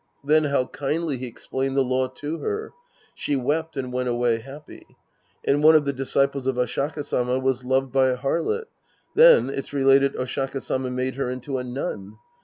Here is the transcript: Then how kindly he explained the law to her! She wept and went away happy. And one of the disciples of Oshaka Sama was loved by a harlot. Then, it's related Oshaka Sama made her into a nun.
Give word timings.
Then 0.23 0.45
how 0.45 0.65
kindly 0.65 1.17
he 1.17 1.27
explained 1.27 1.77
the 1.77 1.83
law 1.83 2.07
to 2.07 2.39
her! 2.39 2.73
She 3.13 3.35
wept 3.35 3.77
and 3.77 3.93
went 3.93 4.09
away 4.09 4.39
happy. 4.39 4.83
And 5.45 5.63
one 5.63 5.75
of 5.75 5.85
the 5.85 5.93
disciples 5.93 6.47
of 6.47 6.57
Oshaka 6.57 7.03
Sama 7.03 7.37
was 7.37 7.63
loved 7.63 7.91
by 7.93 8.07
a 8.07 8.17
harlot. 8.17 8.65
Then, 9.13 9.51
it's 9.51 9.73
related 9.73 10.15
Oshaka 10.15 10.59
Sama 10.59 10.89
made 10.89 11.17
her 11.17 11.29
into 11.29 11.59
a 11.59 11.63
nun. 11.63 12.17